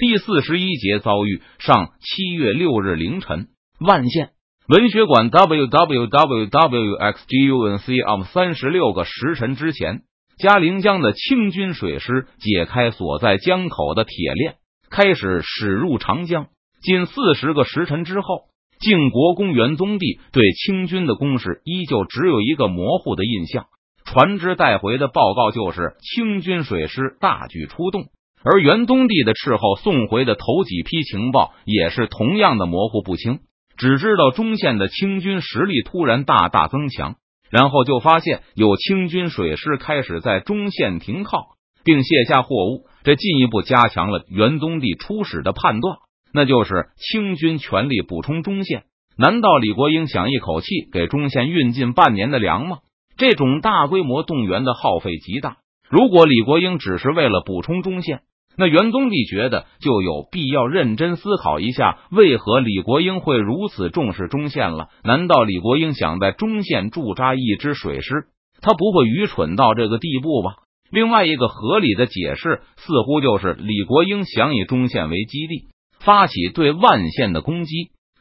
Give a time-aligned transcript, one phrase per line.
[0.00, 4.30] 第四十一节遭遇上七月六日凌晨，万县
[4.66, 10.00] 文学馆 w w w w x g u n c m 三十六个时辰之前，
[10.38, 14.54] 嘉陵江的清军水师解开锁在江口的铁链，
[14.88, 16.46] 开始驶入长江。
[16.80, 18.44] 近四十个时辰之后，
[18.80, 23.66] 靖国公元宗帝对清军的攻势依旧只有一个模糊的印象。
[24.06, 28.06] 船只带回的报告就是清军水师大举出动。
[28.42, 33.40] 而元宗帝的斥候送回的头几批情报也是同样的模糊不清，
[33.76, 37.16] 只知道中线的清军实力突然大大增强，
[37.50, 41.48] 然后就发现有清军水师开始在中线停靠，
[41.84, 45.98] 并卸下货物，这进一步加强了元宗帝初始的判断，
[46.32, 48.84] 那就是清军全力补充中线。
[49.18, 52.78] 难道李国英想一口气给中线运进半年的粮吗？
[53.18, 55.58] 这种大规模动员的耗费极大。
[55.90, 58.22] 如果李国英只是为了补充中线，
[58.60, 64.88] 那元宗帝觉得就有必要认真思考一下，为何李国英会如此重视中线了？
[65.02, 68.26] 难道李国英想在中线驻扎一支水师？
[68.60, 70.56] 他不会愚蠢到这个地步吧？
[70.90, 77.72] 另外一个合理的解释，似乎就是李国英想以中线为基地，发起对万县的攻击。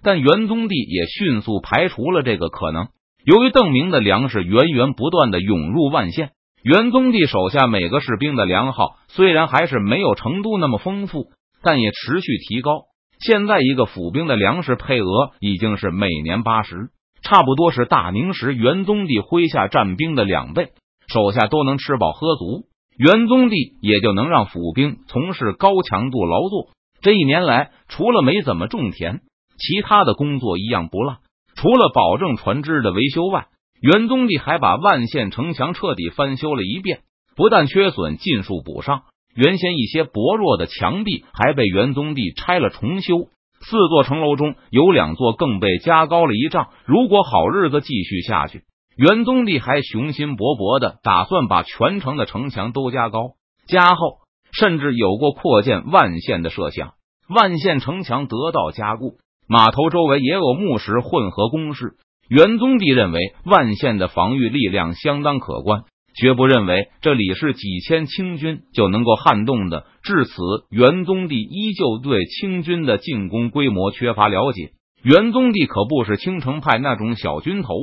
[0.01, 2.87] 但元宗帝也迅速排除了这个可能。
[3.25, 6.29] 由于邓明的粮食源源不断的涌入万县。
[6.63, 11.27] 元宗帝手下每个士兵的粮号虽然还是没有成都那么丰富，
[11.63, 12.81] 但也持续提高。
[13.19, 16.89] 现在一个府兵的粮食配额已经是每年八十，
[17.21, 20.69] 差不多是大宁时元宗帝麾下战兵的两倍，
[21.07, 26.69] 手下都能吃饱喝足，元宗帝也就能让府兵从事高强度劳作。
[27.01, 29.21] 这一年来，除了没怎么种田，
[29.57, 31.17] 其他的工作一样不落。
[31.55, 33.47] 除了保证船只的维修外，
[33.81, 36.99] 元宗帝还把万县城墙彻底翻修了一遍，
[37.35, 43.29] 不但缺损尽数补上，原先一些薄弱的墙壁还被元宗帝拆了重修。
[43.61, 46.69] 四座城楼中有两座更被加高了一丈。
[46.85, 48.63] 如果好日子继续下去，
[48.97, 53.35] 元宗帝还雄心勃勃的打算把全城的城墙都加高
[53.67, 54.19] 加厚，
[54.51, 56.93] 甚至有过扩建万县的设想。
[57.29, 61.95] 万县城墙得到加固，码头周围也有木石混合工事。
[62.29, 65.85] 元宗帝认为万县的防御力量相当可观，
[66.15, 69.87] 绝不认为这里是几千清军就能够撼动的。
[70.03, 70.33] 至此，
[70.69, 74.73] 元宗帝依旧对清军的进攻规模缺乏了解。
[75.01, 77.73] 元宗帝可不是青城派那种小军头，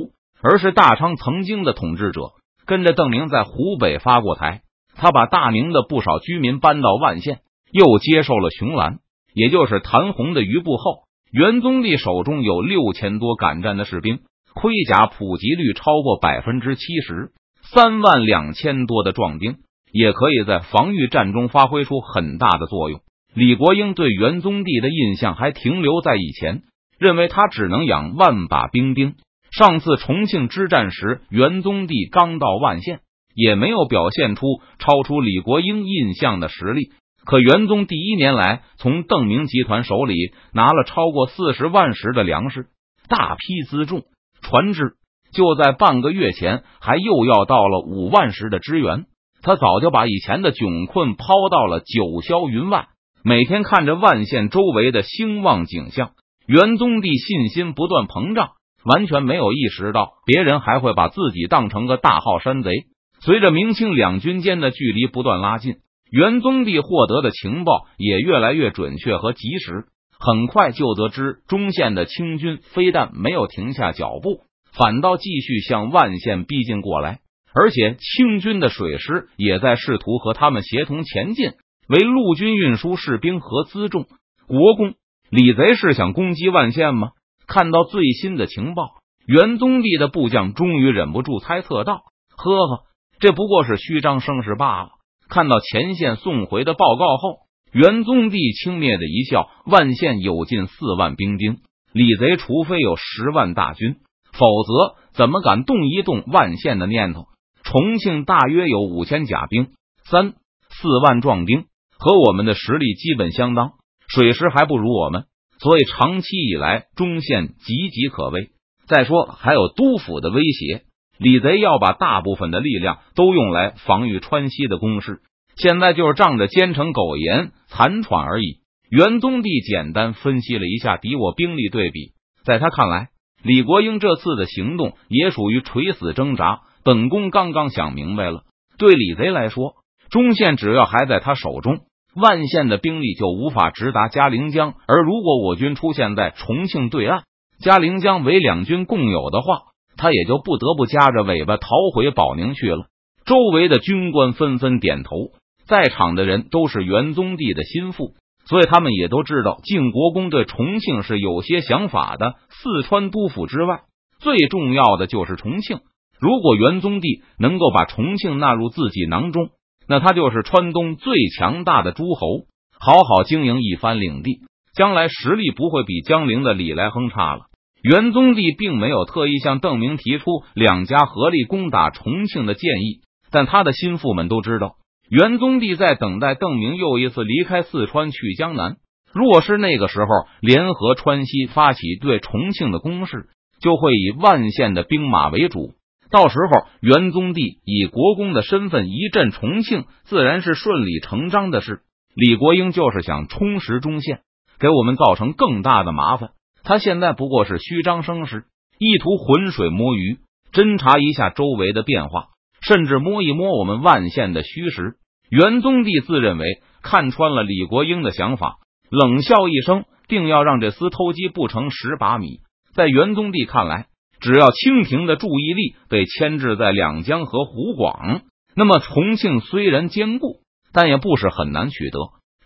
[0.41, 2.21] 而是大昌曾经的统治者，
[2.65, 4.61] 跟着邓明在湖北发过财。
[4.95, 8.99] 他把大明的不少居民搬到万县，又接受了熊兰，
[9.33, 11.01] 也就是谭红的余部后。
[11.33, 14.19] 元宗帝手中有六千多敢战的士兵。
[14.59, 17.29] 盔甲普及率超过百分之七十，
[17.71, 19.57] 三万两千多的壮丁
[19.91, 23.01] 也可以在防御战中发挥出很大的作用。
[23.35, 26.63] 李国英对元宗帝的印象还停留在以前，
[26.97, 29.13] 认为他只能养万把兵丁。
[29.51, 33.01] 上次重庆之战时，元宗帝刚到万县，
[33.35, 34.47] 也没有表现出
[34.79, 36.89] 超出李国英印象的实力。
[37.25, 40.15] 可元宗第一年来，从邓明集团手里
[40.51, 42.65] 拿了超过四十万石的粮食，
[43.07, 44.01] 大批辎重。
[44.41, 44.93] 船只
[45.33, 49.05] 就在半个月前，还又要到了五万石的支援。
[49.41, 52.87] 他早就把以前的窘困抛到了九霄云外。
[53.23, 56.11] 每天看着万县周围的兴旺景象，
[56.47, 58.51] 元宗帝信心不断膨胀，
[58.85, 62.71] 完全没有意识到别人还会把自己当成个大号山贼。
[63.19, 65.75] 随着明清两军间的距离不断拉近，
[66.09, 69.85] 元宗帝获得的情报也越来越准确和及时。
[70.19, 74.41] 很快就得知，中线的清军非但没有停下脚步，
[74.73, 77.19] 反倒继续向万县逼近过来，
[77.53, 81.51] 而且清军的水师也在试图和他们协同前进，
[81.87, 84.05] 为陆军运输士兵和辎重。
[84.47, 84.95] 国公
[85.29, 87.11] 李贼是想攻击万县吗？
[87.47, 88.89] 看到最新的情报，
[89.25, 92.01] 元宗帝的部将终于忍不住猜测道
[92.35, 92.83] ：“呵呵，
[93.19, 94.89] 这不过是虚张声势罢了。”
[95.29, 97.46] 看到前线送回的报告后。
[97.77, 101.59] 元宗帝轻蔑的一笑：“万县有近四万兵丁，
[101.93, 103.97] 李贼除非有十万大军，
[104.33, 107.27] 否则怎么敢动一动万县的念头？
[107.63, 109.67] 重庆大约有五千甲兵，
[110.09, 110.33] 三
[110.71, 111.65] 四万壮丁，
[111.99, 113.73] 和我们的实力基本相当，
[114.07, 115.25] 水师还不如我们，
[115.59, 118.49] 所以长期以来中线岌岌可危。
[118.87, 120.81] 再说还有督府的威胁，
[121.19, 125.21] 李贼要把大部分的力量都用来防御川西的攻势。”
[125.57, 128.59] 现在就是仗着奸臣苟延残喘而已。
[128.89, 132.13] 元宗帝简单分析了一下敌我兵力对比，
[132.45, 133.09] 在他看来，
[133.43, 136.61] 李国英这次的行动也属于垂死挣扎。
[136.83, 138.43] 本宫刚刚想明白了，
[138.77, 139.73] 对李贼来说，
[140.09, 141.79] 中线只要还在他手中，
[142.15, 144.75] 万县的兵力就无法直达嘉陵江。
[144.87, 147.23] 而如果我军出现在重庆对岸，
[147.59, 149.63] 嘉陵江为两军共有的话，
[149.97, 152.85] 他也就不得不夹着尾巴逃回保宁去了。
[153.25, 155.31] 周围的军官纷纷点头，
[155.67, 158.13] 在场的人都是元宗帝的心腹，
[158.45, 162.35] 所以他们也都知道晋国公对重庆是有些想法的。
[162.49, 163.81] 四川都府之外，
[164.19, 165.79] 最重要的就是重庆。
[166.19, 169.49] 如果元宗帝能够把重庆纳入自己囊中，
[169.87, 172.45] 那他就是川东最强大的诸侯，
[172.79, 174.39] 好好经营一番领地，
[174.73, 177.41] 将来实力不会比江陵的李来亨差了。
[177.83, 184.75] 元宗帝并没有特意向邓明提出两家合力攻打重庆的建议，但他的心腹们都知道，
[185.09, 188.77] 元宗帝在等待邓明又一次离开四川去江南。
[189.13, 190.07] 若是那个时候
[190.41, 193.29] 联合川西发起对重庆的攻势，
[193.61, 195.73] 就会以万县的兵马为主。
[196.09, 201.81] 到时候，元宗帝以国公的身份一镇重庆，自然是顺理成章的事。
[202.15, 204.21] 李国英就是想充实中线，
[204.59, 206.29] 给我们造成更大的麻烦。
[206.63, 208.45] 他现在不过是虚张声势，
[208.79, 210.19] 意图浑水摸鱼，
[210.51, 212.27] 侦查一下周围的变化，
[212.67, 214.95] 甚至摸一摸我们万县的虚实。
[215.29, 216.45] 元宗帝自认为
[216.81, 218.57] 看穿了李国英的想法，
[218.89, 222.41] 冷笑一声，定要让这厮偷鸡不成蚀把米。
[222.73, 223.87] 在元宗帝看来。
[224.19, 228.21] 只要清廷的注意力被牵制在两江和湖广，
[228.55, 230.39] 那么重庆虽然坚固，
[230.73, 231.99] 但也不是很难取得。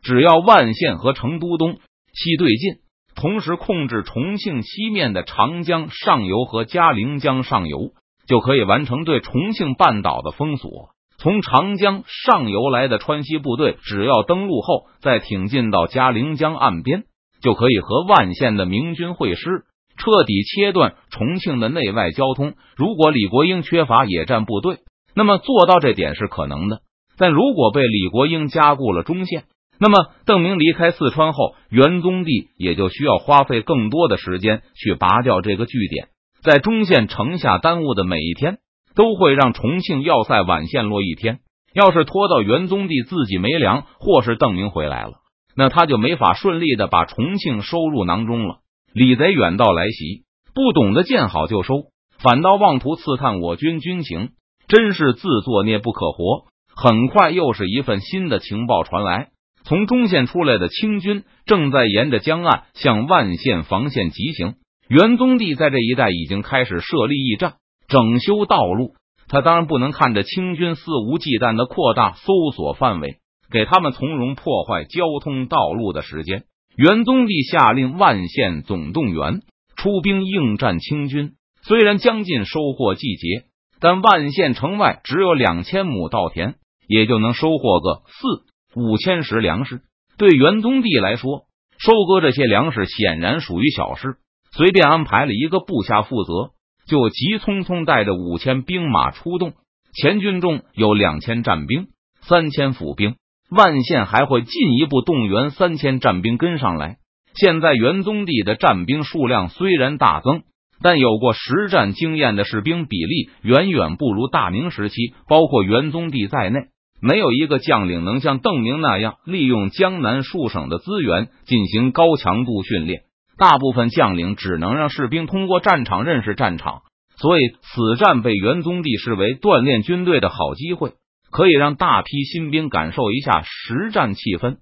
[0.04, 1.78] 只要万县和成都东
[2.14, 2.82] 西对进，
[3.16, 7.94] 同时控制重庆西面的长江上游和嘉陵江上游，
[8.32, 10.92] 就可以完成对重庆半岛的封锁。
[11.18, 17.04] 从长江上游来的川西部队，只要登陆后再挺进到嘉陵江岸边，
[17.42, 19.66] 就可以和万县的明军会师。
[19.98, 22.54] 彻底切断重庆的内外交通。
[22.78, 24.78] 如果李国英缺乏野战部队，
[25.14, 26.80] 那么做到这点是可能的。
[27.18, 29.44] 但如果被李国英加固了中线，
[29.78, 36.08] 那么邓明离开四川后，元宗帝也就需要花费更多的时间去拔掉这个据点。
[36.44, 38.58] 在中线城下耽误的每一天，
[38.96, 41.40] 都会让重庆要塞晚陷落一天。
[41.74, 45.14] 要是拖到元宗帝自己没粮，或是邓明回来了，
[45.56, 48.58] 那他就没法顺利的把重庆收入囊中了。
[48.94, 50.24] 李贼远道来袭，
[50.54, 51.76] 不懂得见好就收，
[52.20, 54.32] 反倒妄图刺探我军军情，
[54.68, 56.46] 真是自作孽不可活。
[56.76, 59.30] 很快，又是一份新的情报传来：
[59.64, 64.56] 从中线出来的清军正在沿着江岸向万县防线急行。
[64.92, 67.54] 元宗帝在这一带已经开始设立驿站、
[67.88, 68.96] 整修道路。
[69.30, 76.44] 他当然不能看着清军肆无忌惮的扩大搜索范围，给他们从容破坏交通道路的时间。
[76.76, 79.44] 元宗帝下令万县总动员，
[79.78, 81.36] 出兵应战清军。
[81.62, 83.46] 虽然将近收获季节，
[83.80, 86.56] 但万县城外只有两千亩稻田，
[86.90, 89.80] 也就能收获个四五千石粮食。
[90.18, 91.46] 对元宗帝来说，
[91.80, 94.18] 收割这些粮食显然属于小事。
[94.56, 96.52] 随便安排了一个部下负责，
[96.86, 99.54] 就急匆匆带着五千兵马出动。
[99.94, 101.88] 前军中有两千战兵，
[102.22, 103.16] 三千府兵。
[103.50, 106.98] 万县还会进一步动员三千战兵跟上来。
[107.34, 110.44] 现在元宗帝的战兵数量虽然大增，
[110.82, 115.14] 但有过实战经验的士兵比例远远不如大明时期。
[115.28, 116.60] 包括元宗帝在内，
[117.02, 123.04] 没有一个将领能像邓明那样利用江南数省的资源进行高强度训练。
[123.42, 126.84] 大部分将领只能让士兵通过战场认识战场，
[127.18, 130.92] 所以此战被元宗帝视为锻炼军队的好机会。
[131.32, 134.58] 可以让大批新兵感受一下实战气氛。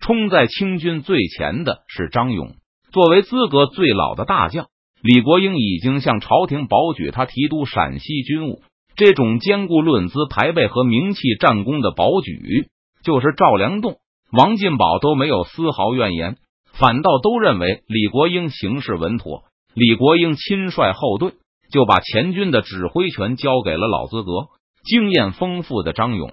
[0.00, 2.54] 冲在清军最前的是张勇，
[2.92, 4.68] 作为资格最老的大将，
[5.02, 8.62] 李国英已经向朝廷保举他提督陕西军务。
[8.96, 12.68] 这种兼顾论资排辈和名气战功的保举，
[13.04, 13.96] 就是赵良栋、
[14.32, 16.36] 王进宝都没有丝毫怨言，
[16.78, 19.44] 反倒都认为李国英行事稳妥。
[19.74, 21.32] 李国英亲率后队，
[21.70, 24.48] 就把前军的指挥权交给了老资格。
[24.84, 26.30] 经验丰富的张勇，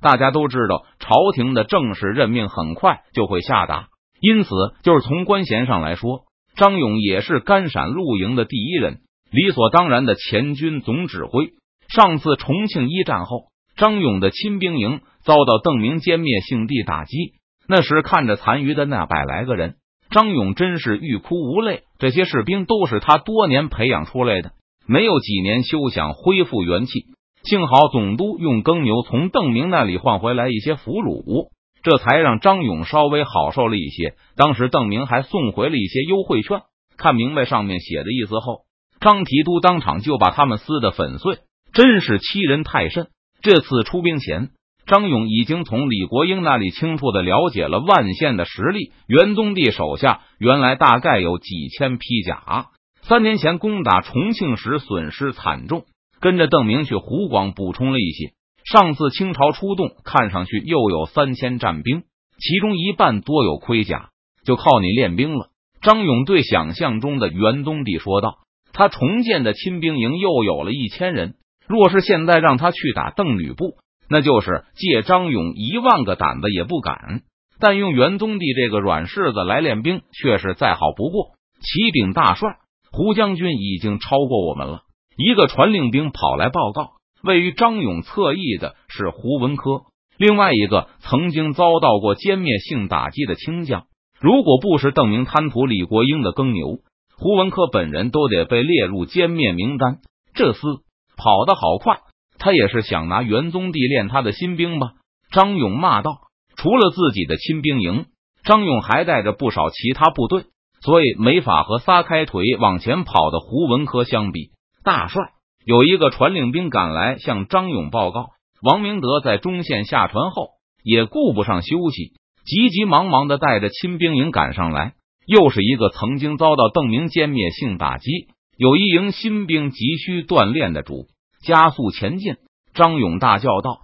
[0.00, 3.88] 大家都知道，朝廷的正式任命很快就会下达，
[4.20, 4.48] 因此
[4.82, 6.22] 就是从官衔上来说，
[6.56, 11.50] 张勇也是甘陕陆营的第一人，理所当然的前军总指挥。
[11.88, 17.34] 上次重庆一战后，张勇的亲兵营遭到邓明歼灭性地打击，
[17.74, 19.76] 那时看着残余的那百来个人，
[20.10, 21.84] 张勇真是欲哭无泪。
[21.98, 24.50] 这些士兵都是他多年培养出来的，
[24.86, 27.06] 没有几年休想恢复元气。
[27.44, 31.48] 幸好总督用耕牛从邓明那里换回来一些俘虏，
[31.82, 34.16] 这才让张勇稍微好受了一些。
[34.36, 36.60] 当时邓明还送回了一些优惠券。
[36.98, 38.64] 看明白上面写的意思后，
[39.00, 41.38] 张提督当场就把他们撕得粉碎，
[41.72, 43.06] 真是欺人太甚。
[43.40, 44.50] 这次出兵前，
[44.86, 48.92] 张勇已经从李国英那里清楚的了解了万县的实力。
[49.06, 52.66] 元宗帝手下原来大概有几千披甲，
[53.02, 55.84] 三年前攻打重庆时损失惨重，
[56.20, 58.32] 跟着邓明去湖广补充了一些。
[58.64, 62.02] 上次清朝出动，看上去又有三千战兵，
[62.38, 64.10] 其中一半多有盔甲，
[64.44, 65.48] 就靠你练兵了。
[65.80, 68.38] 张勇对想象中的元宗帝说道
[68.72, 71.34] ：“他重建的亲兵营又有了一千人，
[71.66, 73.74] 若是现在让他去打邓吕布。”
[74.12, 77.22] 那就是借张勇一万个胆子也不敢，
[77.58, 81.30] 但用元宗帝这个软柿子来练兵，却是再好不过。
[81.62, 82.58] 启禀大帅，
[82.90, 84.82] 胡将军已经超过我们了。
[85.16, 86.90] 一个传令兵跑来报告，
[87.22, 89.84] 位于张勇侧翼的是胡文科，
[90.18, 93.84] 另外一个曾经遭到过歼灭性打击的清将。
[94.20, 96.80] 如果不是邓明贪图李国英的耕牛，
[97.16, 100.00] 胡文科本人都得被列入歼灭名单。
[100.34, 100.82] 这厮
[101.16, 102.00] 跑得好快。
[102.44, 104.94] 他也是想拿元宗帝练他的新兵吧？
[105.30, 106.10] 张勇骂道。
[106.56, 108.06] 除了自己的亲兵营，
[108.42, 110.46] 张勇还带着不少其他部队，
[110.80, 114.50] 所以没法和撒开腿往前跑的胡文科相比。
[114.82, 115.22] 大帅
[115.64, 118.30] 有一个传令兵赶来向张勇报告，
[118.60, 120.48] 王明德在中线下船后
[120.82, 124.94] 也顾不上休息，急急忙忙的带着亲兵营赶上来。
[125.26, 128.10] 又是一个曾经遭到邓明歼灭性打击，
[128.56, 131.06] 有一营新兵急需锻炼的主。
[131.42, 132.36] 加速前进！
[132.72, 133.81] 张勇大叫道。